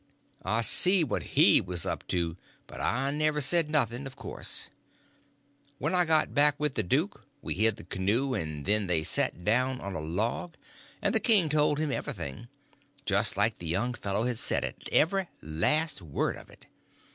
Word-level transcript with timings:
I 0.43 0.61
see 0.61 1.03
what 1.03 1.21
he 1.37 1.61
was 1.61 1.85
up 1.85 2.07
to; 2.07 2.35
but 2.65 2.81
I 2.81 3.11
never 3.11 3.39
said 3.39 3.69
nothing, 3.69 4.07
of 4.07 4.15
course. 4.15 4.67
When 5.77 5.93
I 5.93 6.05
got 6.05 6.33
back 6.33 6.59
with 6.59 6.73
the 6.73 6.81
duke 6.81 7.23
we 7.43 7.53
hid 7.53 7.75
the 7.75 7.83
canoe, 7.83 8.33
and 8.33 8.65
then 8.65 8.87
they 8.87 9.03
set 9.03 9.45
down 9.45 9.79
on 9.79 9.93
a 9.93 10.01
log, 10.01 10.55
and 11.03 11.13
the 11.13 11.19
king 11.19 11.49
told 11.49 11.77
him 11.77 11.91
everything, 11.91 12.47
just 13.05 13.37
like 13.37 13.59
the 13.59 13.67
young 13.67 13.93
fellow 13.93 14.23
had 14.25 14.39
said 14.39 14.63
it—every 14.63 15.27
last 15.39 16.01
word 16.01 16.35
of 16.35 16.49
it. 16.49 16.65